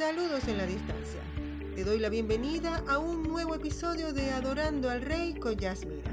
[0.00, 1.20] Saludos en la distancia.
[1.74, 6.10] Te doy la bienvenida a un nuevo episodio de Adorando al Rey con Yasmira.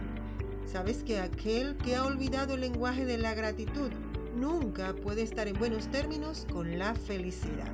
[0.70, 3.90] Sabes que aquel que ha olvidado el lenguaje de la gratitud
[4.36, 7.72] nunca puede estar en buenos términos con la felicidad.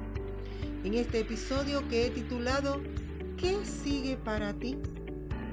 [0.84, 2.80] En este episodio que he titulado
[3.36, 4.78] ¿Qué sigue para ti?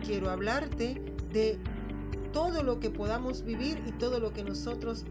[0.04, 1.00] Quiero hablarte
[1.32, 1.58] de
[2.34, 5.06] todo lo que podamos vivir y todo lo que nosotros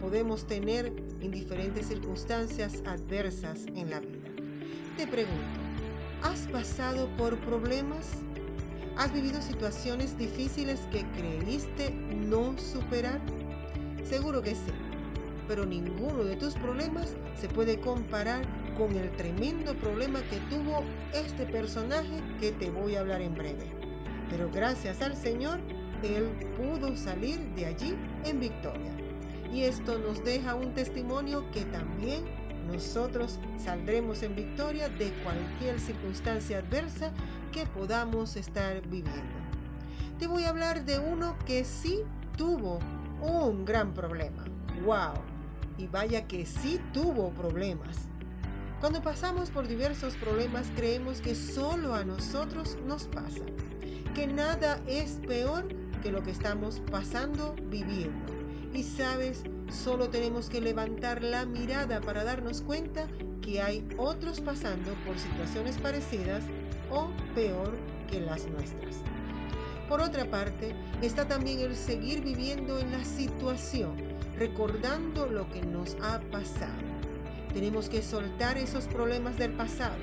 [0.00, 0.86] podemos tener
[1.20, 4.37] en diferentes circunstancias adversas en la vida.
[4.96, 5.60] Te pregunto,
[6.22, 8.10] ¿has pasado por problemas?
[8.96, 13.20] ¿Has vivido situaciones difíciles que creíste no superar?
[14.02, 14.72] Seguro que sí,
[15.46, 18.42] pero ninguno de tus problemas se puede comparar
[18.76, 23.70] con el tremendo problema que tuvo este personaje que te voy a hablar en breve.
[24.30, 25.60] Pero gracias al Señor,
[26.02, 28.92] él pudo salir de allí en victoria.
[29.52, 32.24] Y esto nos deja un testimonio que también
[32.72, 37.10] nosotros saldremos en victoria de cualquier circunstancia adversa
[37.52, 39.38] que podamos estar viviendo.
[40.18, 42.02] Te voy a hablar de uno que sí
[42.36, 42.78] tuvo
[43.20, 44.44] un gran problema.
[44.84, 45.14] ¡Wow!
[45.78, 48.08] Y vaya que sí tuvo problemas.
[48.80, 53.42] Cuando pasamos por diversos problemas creemos que solo a nosotros nos pasa,
[54.14, 55.66] que nada es peor
[56.02, 58.32] que lo que estamos pasando, viviendo.
[58.72, 63.06] Y sabes, Solo tenemos que levantar la mirada para darnos cuenta
[63.42, 66.42] que hay otros pasando por situaciones parecidas
[66.90, 67.76] o peor
[68.10, 68.96] que las nuestras.
[69.88, 73.96] Por otra parte, está también el seguir viviendo en la situación,
[74.36, 76.82] recordando lo que nos ha pasado.
[77.52, 79.96] Tenemos que soltar esos problemas del pasado.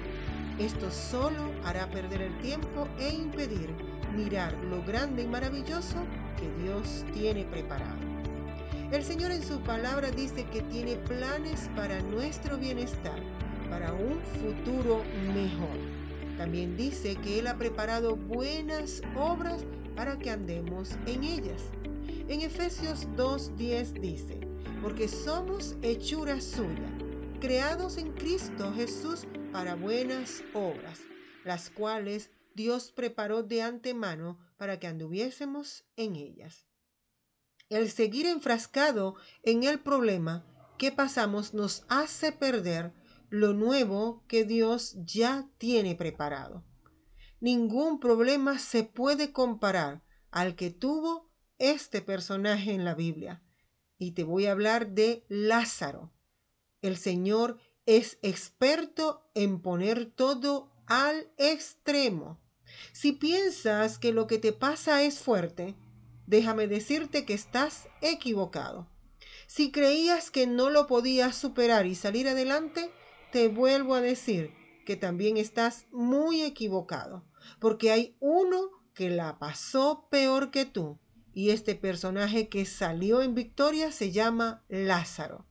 [0.57, 3.69] Esto solo hará perder el tiempo e impedir
[4.16, 5.97] mirar lo grande y maravilloso
[6.38, 8.05] que Dios tiene preparado.
[8.95, 13.21] El Señor en su palabra dice que tiene planes para nuestro bienestar,
[13.69, 15.77] para un futuro mejor.
[16.38, 19.66] También dice que Él ha preparado buenas obras
[19.97, 21.61] para que andemos en ellas.
[22.29, 24.39] En Efesios 2.10 dice,
[24.81, 26.89] porque somos hechura suya,
[27.41, 31.01] creados en Cristo Jesús para buenas obras,
[31.44, 36.66] las cuales Dios preparó de antemano para que anduviésemos en ellas.
[37.70, 40.46] El seguir enfrascado en el problema
[40.78, 42.94] que pasamos nos hace perder
[43.30, 46.64] lo nuevo que Dios ya tiene preparado.
[47.40, 53.44] Ningún problema se puede comparar al que tuvo este personaje en la Biblia.
[53.97, 56.14] Y te voy a hablar de Lázaro.
[56.82, 62.40] El Señor es experto en poner todo al extremo.
[62.94, 65.76] Si piensas que lo que te pasa es fuerte,
[66.28, 68.88] déjame decirte que estás equivocado.
[69.47, 72.91] Si creías que no lo podías superar y salir adelante,
[73.31, 74.53] te vuelvo a decir
[74.85, 77.25] que también estás muy equivocado,
[77.59, 81.00] porque hay uno que la pasó peor que tú,
[81.34, 85.46] y este personaje que salió en victoria se llama Lázaro.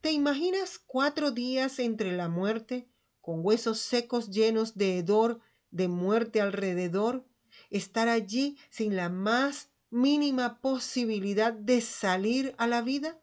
[0.00, 2.90] ¿Te imaginas cuatro días entre la muerte,
[3.22, 7.26] con huesos secos llenos de hedor, de muerte alrededor,
[7.70, 13.22] estar allí sin la más mínima posibilidad de salir a la vida?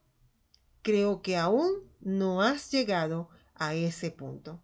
[0.82, 4.64] Creo que aún no has llegado a ese punto.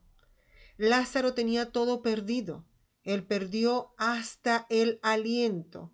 [0.77, 2.65] Lázaro tenía todo perdido.
[3.03, 5.91] Él perdió hasta el aliento.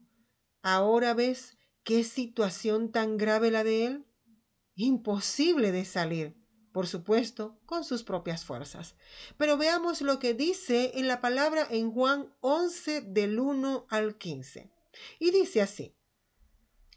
[0.61, 4.05] Ahora ves qué situación tan grave la de él.
[4.75, 6.35] Imposible de salir,
[6.71, 8.95] por supuesto, con sus propias fuerzas.
[9.37, 14.71] Pero veamos lo que dice en la palabra en Juan 11 del 1 al 15.
[15.19, 15.95] Y dice así,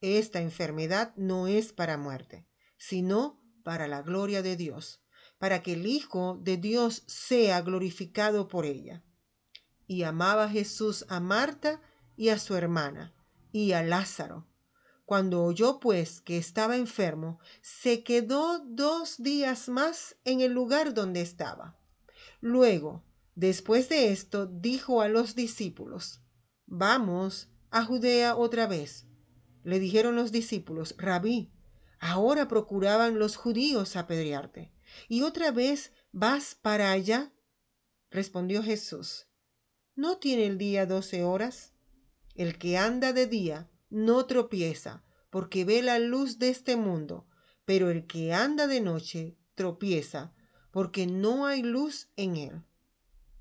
[0.00, 2.46] esta enfermedad no es para muerte,
[2.76, 5.00] sino para la gloria de Dios,
[5.38, 9.02] para que el Hijo de Dios sea glorificado por ella.
[9.86, 11.80] Y amaba Jesús a Marta
[12.16, 13.14] y a su hermana
[13.52, 14.46] y a Lázaro.
[15.04, 21.20] Cuando oyó pues que estaba enfermo, se quedó dos días más en el lugar donde
[21.20, 21.78] estaba.
[22.40, 23.04] Luego,
[23.34, 26.20] después de esto, dijo a los discípulos,
[26.66, 29.05] Vamos a Judea otra vez
[29.66, 31.50] le dijeron los discípulos, Rabí,
[31.98, 34.72] ahora procuraban los judíos apedrearte,
[35.08, 37.32] y otra vez vas para allá.
[38.08, 39.26] Respondió Jesús,
[39.96, 41.72] ¿no tiene el día doce horas?
[42.36, 47.26] El que anda de día no tropieza, porque ve la luz de este mundo,
[47.64, 50.32] pero el que anda de noche tropieza,
[50.70, 52.62] porque no hay luz en él.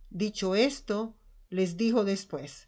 [0.10, 1.16] Dicho esto,
[1.50, 2.68] les dijo después,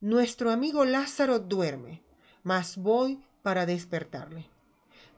[0.00, 2.05] Nuestro amigo Lázaro duerme,
[2.46, 4.48] mas voy para despertarle.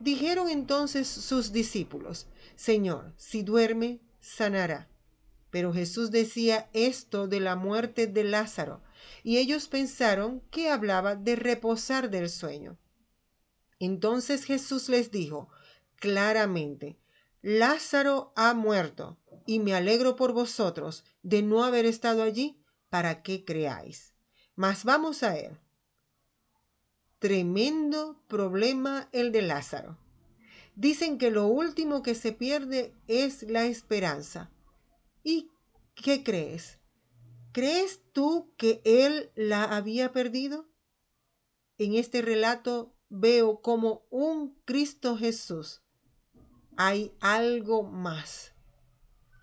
[0.00, 2.26] Dijeron entonces sus discípulos,
[2.56, 4.88] Señor, si duerme, sanará.
[5.50, 8.80] Pero Jesús decía esto de la muerte de Lázaro,
[9.22, 12.78] y ellos pensaron que hablaba de reposar del sueño.
[13.78, 15.50] Entonces Jesús les dijo
[15.96, 16.98] claramente,
[17.42, 22.58] Lázaro ha muerto, y me alegro por vosotros de no haber estado allí
[22.88, 24.14] para que creáis.
[24.56, 25.58] Mas vamos a él.
[27.18, 29.98] Tremendo problema el de Lázaro.
[30.76, 34.52] Dicen que lo último que se pierde es la esperanza.
[35.24, 35.50] ¿Y
[35.96, 36.78] qué crees?
[37.52, 40.68] ¿Crees tú que él la había perdido?
[41.78, 45.82] En este relato veo como un Cristo Jesús.
[46.76, 48.54] Hay algo más.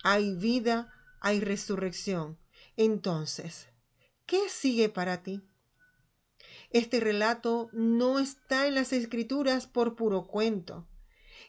[0.04, 2.40] Hay vida, hay resurrección.
[2.78, 3.68] Entonces,
[4.26, 5.42] ¿qué sigue para ti?
[6.70, 10.88] Este relato no está en las escrituras por puro cuento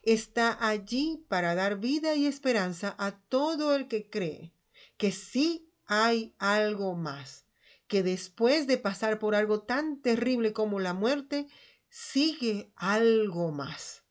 [0.06, 4.54] está allí para dar vida y esperanza a todo el que cree
[4.96, 7.44] que sí hay algo más,
[7.88, 11.48] que después de pasar por algo tan terrible como la muerte,
[11.88, 14.04] sigue algo más.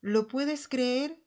[0.00, 1.22] ¿Lo puedes creer?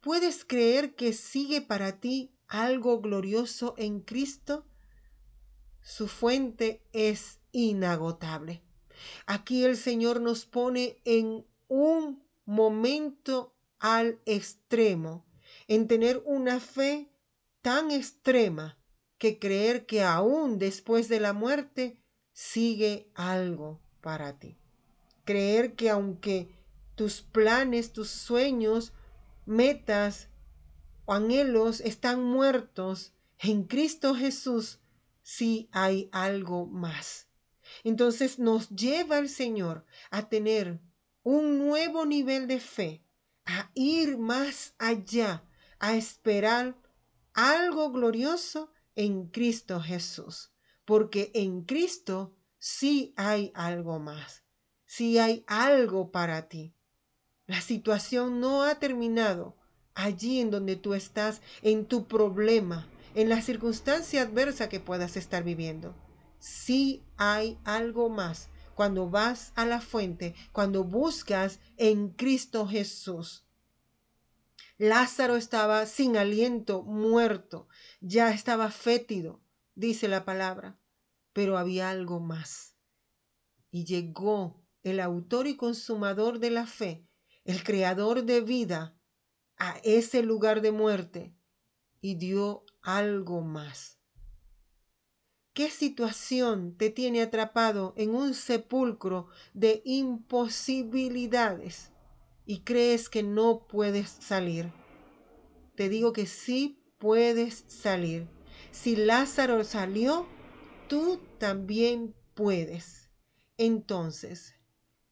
[0.00, 4.66] ¿Puedes creer que sigue para ti algo glorioso en Cristo?
[5.82, 8.62] Su fuente es inagotable.
[9.26, 15.24] Aquí el Señor nos pone en un momento al extremo,
[15.68, 17.10] en tener una fe
[17.62, 18.78] tan extrema
[19.18, 22.02] que creer que aún después de la muerte
[22.32, 24.56] sigue algo para ti.
[25.24, 26.48] Creer que aunque
[26.96, 28.92] tus planes, tus sueños,
[29.46, 30.28] metas
[31.04, 34.80] o anhelos están muertos, en Cristo Jesús
[35.22, 37.28] sí hay algo más.
[37.84, 40.80] Entonces nos lleva el Señor a tener
[41.22, 43.04] un nuevo nivel de fe,
[43.44, 45.44] a ir más allá,
[45.78, 46.76] a esperar
[47.34, 50.52] algo glorioso en Cristo Jesús,
[50.84, 54.44] porque en Cristo sí hay algo más,
[54.84, 56.74] sí hay algo para ti.
[57.46, 59.56] La situación no ha terminado
[59.94, 65.42] allí en donde tú estás, en tu problema, en la circunstancia adversa que puedas estar
[65.42, 65.94] viviendo.
[66.42, 73.46] Sí hay algo más cuando vas a la fuente, cuando buscas en Cristo Jesús.
[74.76, 77.68] Lázaro estaba sin aliento, muerto,
[78.00, 79.40] ya estaba fétido,
[79.76, 80.76] dice la palabra,
[81.32, 82.74] pero había algo más.
[83.70, 87.06] Y llegó el autor y consumador de la fe,
[87.44, 88.98] el creador de vida,
[89.58, 91.36] a ese lugar de muerte
[92.00, 94.01] y dio algo más.
[95.54, 101.90] ¿Qué situación te tiene atrapado en un sepulcro de imposibilidades
[102.46, 104.72] y crees que no puedes salir?
[105.74, 108.26] Te digo que sí puedes salir.
[108.70, 110.26] Si Lázaro salió,
[110.88, 113.10] tú también puedes.
[113.58, 114.54] Entonces,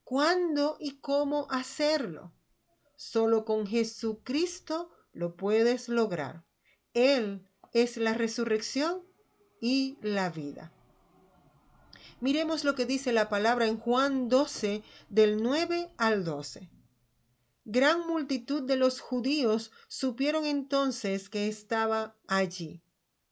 [0.05, 2.33] ¿cuándo y cómo hacerlo?
[2.97, 6.47] Solo con Jesucristo lo puedes lograr.
[6.95, 9.10] Él es la resurrección
[9.61, 10.73] y la vida.
[12.21, 16.69] Miremos lo que dice la palabra en Juan 12, del 9 al 12.
[17.65, 22.83] Gran multitud de los judíos supieron entonces que estaba allí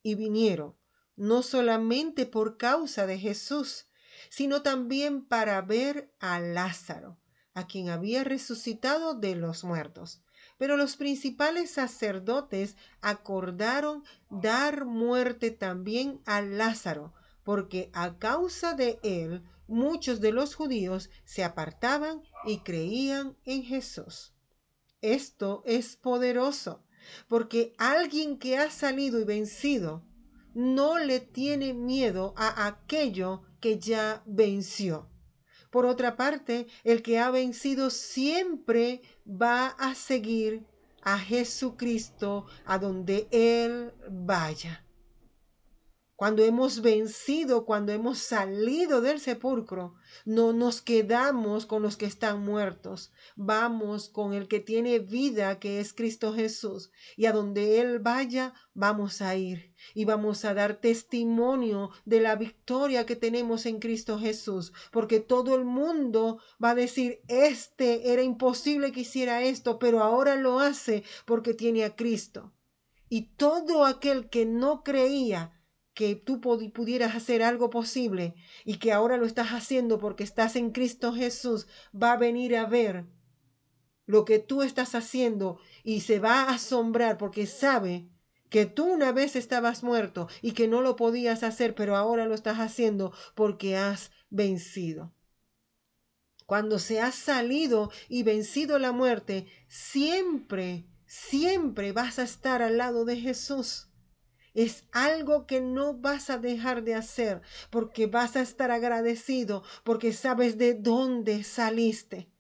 [0.02, 0.74] y vinieron,
[1.16, 3.86] no solamente por causa de Jesús,
[4.30, 7.18] sino también para ver a Lázaro,
[7.54, 10.22] a quien había resucitado de los muertos.
[10.58, 19.42] Pero los principales sacerdotes acordaron dar muerte también a Lázaro, porque a causa de él
[19.68, 24.34] muchos de los judíos se apartaban y creían en Jesús.
[25.00, 26.82] Esto es poderoso,
[27.28, 30.04] porque alguien que ha salido y vencido
[30.54, 35.08] no le tiene miedo a aquello que ya venció.
[35.70, 40.64] Por otra parte, el que ha vencido siempre va a seguir
[41.02, 44.84] a Jesucristo a donde Él vaya.
[46.18, 49.94] Cuando hemos vencido, cuando hemos salido del sepulcro,
[50.24, 55.78] no nos quedamos con los que están muertos, vamos con el que tiene vida, que
[55.78, 59.72] es Cristo Jesús, y a donde Él vaya, vamos a ir.
[59.94, 65.54] Y vamos a dar testimonio de la victoria que tenemos en Cristo Jesús, porque todo
[65.54, 71.04] el mundo va a decir, este era imposible que hiciera esto, pero ahora lo hace
[71.26, 72.52] porque tiene a Cristo.
[73.08, 75.57] Y todo aquel que no creía,
[75.98, 80.70] que tú pudieras hacer algo posible y que ahora lo estás haciendo porque estás en
[80.70, 83.06] Cristo Jesús, va a venir a ver
[84.06, 88.08] lo que tú estás haciendo y se va a asombrar porque sabe
[88.48, 92.36] que tú una vez estabas muerto y que no lo podías hacer, pero ahora lo
[92.36, 95.12] estás haciendo porque has vencido.
[96.46, 103.04] Cuando se ha salido y vencido la muerte, siempre, siempre vas a estar al lado
[103.04, 103.87] de Jesús.
[104.54, 110.12] Es algo que no vas a dejar de hacer porque vas a estar agradecido porque
[110.12, 112.30] sabes de dónde saliste.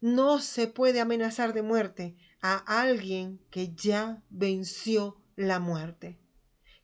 [0.00, 6.18] No se puede amenazar de muerte a alguien que ya venció la muerte.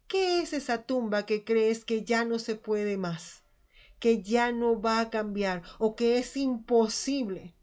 [0.06, 3.44] ¿Qué es esa tumba que crees que ya no se puede más?
[3.98, 7.54] que ya no va a cambiar o que es imposible.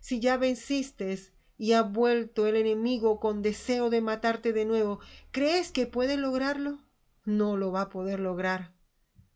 [0.00, 1.18] Si ya venciste
[1.60, 4.98] y ha vuelto el enemigo con deseo de matarte de nuevo,
[5.30, 6.78] ¿crees que puede lograrlo?
[7.26, 8.72] No lo va a poder lograr,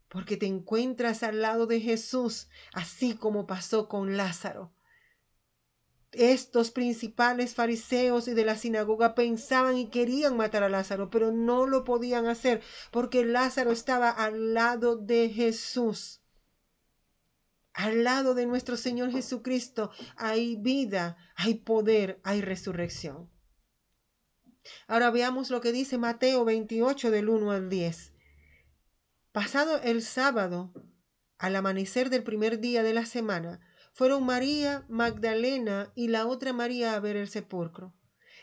[0.09, 4.73] porque te encuentras al lado de Jesús, así como pasó con Lázaro.
[6.13, 11.67] Estos principales fariseos y de la sinagoga pensaban y querían matar a Lázaro, pero no
[11.67, 16.24] lo podían hacer porque Lázaro estaba al lado de Jesús.
[17.75, 23.29] Al lado de nuestro Señor Jesucristo hay vida, hay poder, hay resurrección.
[24.87, 28.13] Ahora veamos lo que dice Mateo 28 del 1 al 10.
[29.33, 30.73] Pasado el sábado,
[31.37, 33.59] al amanecer del primer día de la semana,
[33.91, 37.93] fueron María Magdalena y la otra María a ver el sepulcro.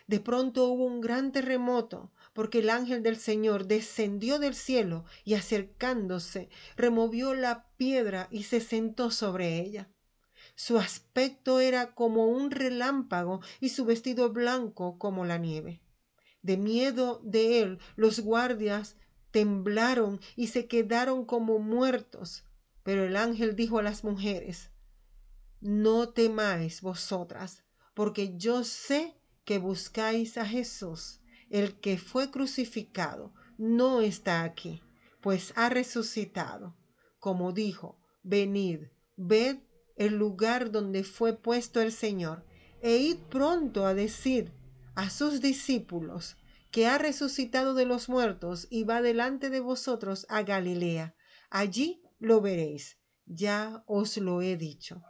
[0.06, 5.34] De pronto hubo un gran terremoto, porque el ángel del Señor descendió del cielo y
[5.34, 9.90] acercándose removió la piedra y se sentó sobre ella.
[10.54, 15.82] Su aspecto era como un relámpago y su vestido blanco como la nieve.
[16.42, 18.96] De miedo de él, los guardias
[19.30, 22.44] temblaron y se quedaron como muertos.
[22.82, 24.72] Pero el ángel dijo a las mujeres,
[25.60, 27.62] No temáis vosotras,
[27.94, 31.22] porque yo sé que buscáis a Jesús
[31.52, 34.82] el que fue crucificado no está aquí,
[35.21, 36.75] pues ha resucitado.
[37.18, 39.59] Como dijo, venid, ved
[39.97, 42.47] el lugar donde fue puesto el Señor,
[42.80, 44.50] e id pronto a decir
[44.94, 46.37] a sus discípulos
[46.71, 51.14] que ha resucitado de los muertos y va delante de vosotros a Galilea.
[51.50, 52.97] Allí lo veréis.
[53.26, 55.02] Ya os lo he dicho.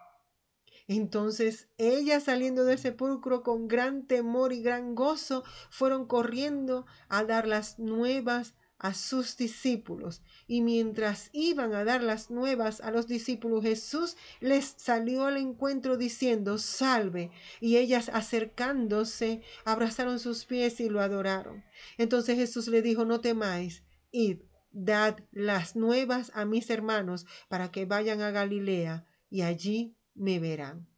[0.88, 7.46] Entonces ellas saliendo del sepulcro con gran temor y gran gozo fueron corriendo a dar
[7.46, 10.22] las nuevas a sus discípulos.
[10.48, 15.96] Y mientras iban a dar las nuevas a los discípulos, Jesús les salió al encuentro
[15.96, 17.30] diciendo, salve.
[17.60, 21.64] Y ellas acercándose, abrazaron sus pies y lo adoraron.
[21.96, 24.40] Entonces Jesús le dijo, no temáis, id,
[24.72, 30.88] dad las nuevas a mis hermanos para que vayan a Galilea y allí me verán.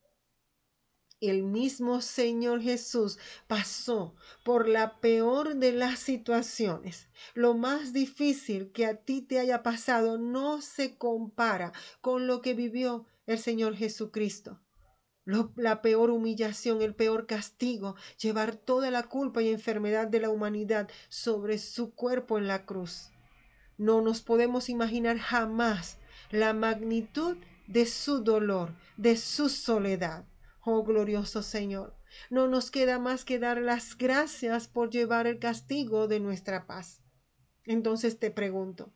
[1.20, 7.08] El mismo Señor Jesús pasó por la peor de las situaciones.
[7.32, 12.52] Lo más difícil que a ti te haya pasado no se compara con lo que
[12.52, 14.60] vivió el Señor Jesucristo.
[15.56, 20.90] la peor humillación, el peor castigo, llevar toda la culpa y enfermedad de la humanidad
[21.08, 23.12] sobre su cuerpo en la cruz.
[23.78, 25.98] No nos podemos imaginar jamás
[26.30, 30.26] la magnitud de su dolor, de su soledad.
[30.60, 31.94] Oh glorioso Señor,
[32.30, 37.02] no nos queda más que dar las gracias por llevar el castigo de nuestra paz.
[37.64, 38.92] Entonces te pregunto,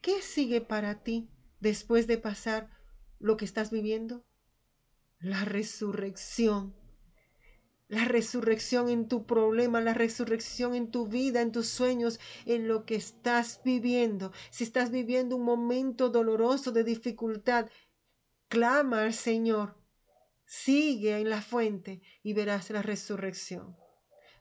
[0.00, 1.28] ¿qué sigue para ti
[1.60, 2.70] después de pasar
[3.18, 4.24] lo que estás viviendo?
[5.18, 6.74] La resurrección.
[7.88, 12.84] La resurrección en tu problema, la resurrección en tu vida, en tus sueños, en lo
[12.84, 14.32] que estás viviendo.
[14.50, 17.66] Si estás viviendo un momento doloroso de dificultad,
[18.50, 19.76] Clama al Señor,
[20.44, 23.76] sigue en la fuente y verás la resurrección.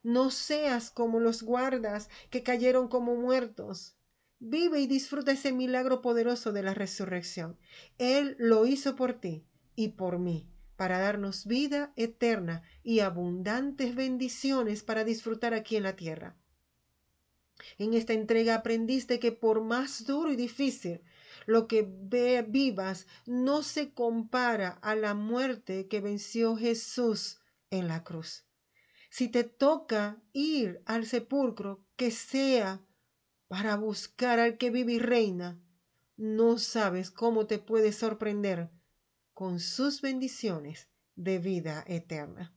[0.02, 4.00] No seas como los guardas que cayeron como muertos.
[4.40, 7.60] Vive y disfruta ese milagro poderoso de la resurrección.
[8.00, 14.82] Él lo hizo por ti y por mí, para darnos vida eterna y abundantes bendiciones
[14.82, 16.36] para disfrutar aquí en la tierra.
[17.78, 21.04] En esta entrega aprendiste que por más duro y difícil
[21.50, 21.82] lo que
[22.48, 27.40] vivas no se compara a la muerte que venció Jesús
[27.72, 28.46] en la cruz.
[29.10, 32.86] Si te toca ir al sepulcro, que sea
[33.48, 35.60] para buscar al que vive y reina,
[36.18, 38.70] no sabes cómo te puede sorprender
[39.34, 42.54] con sus bendiciones de vida eterna.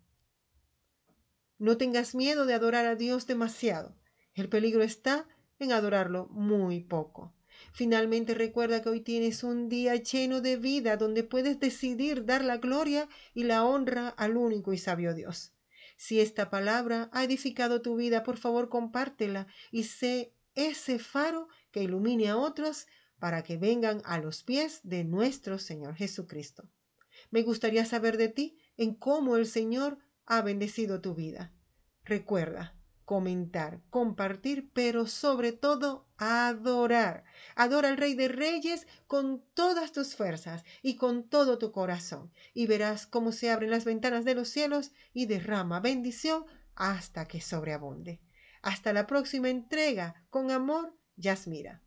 [1.57, 3.97] No tengas miedo de adorar a Dios demasiado.
[4.35, 5.27] El peligro está
[5.59, 7.33] en adorarlo muy poco.
[7.73, 12.59] Finalmente recuerda que hoy tienes un día lleno de vida donde puedes decidir dar la
[12.59, 15.53] gloria y la honra al único y sabio Dios.
[15.97, 21.83] Si esta palabra ha edificado tu vida, por favor compártela y sé ese faro que
[21.83, 22.87] ilumine a otros
[23.19, 26.69] para que vengan a los pies de nuestro Señor Jesucristo.
[27.31, 31.53] Me gustaría saber de ti en cómo el Señor ha bendecido tu vida.
[32.05, 37.25] Recuerda, comentar, compartir, pero sobre todo adorar.
[37.55, 42.67] Adora al Rey de Reyes con todas tus fuerzas y con todo tu corazón, y
[42.67, 46.45] verás cómo se abren las ventanas de los cielos y derrama bendición
[46.75, 48.21] hasta que sobreabunde.
[48.63, 50.25] Hasta la próxima entrega.
[50.31, 51.83] Con amor, Yasmira.